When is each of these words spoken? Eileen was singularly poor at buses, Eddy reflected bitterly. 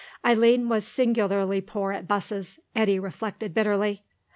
Eileen 0.25 0.67
was 0.67 0.83
singularly 0.87 1.61
poor 1.61 1.91
at 1.91 2.07
buses, 2.07 2.57
Eddy 2.75 2.97
reflected 2.99 3.53
bitterly. 3.53 4.01